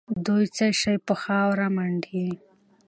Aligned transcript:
دوی 0.25 0.45
څه 0.55 0.65
شي 0.79 0.95
په 1.07 1.13
خاورو 1.21 1.67
منډي؟ 1.75 2.27